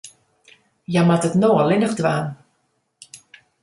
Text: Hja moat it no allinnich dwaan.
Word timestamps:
Hja 0.89 1.01
moat 1.09 1.27
it 1.29 1.37
no 1.41 1.49
allinnich 1.61 1.95
dwaan. 1.99 2.27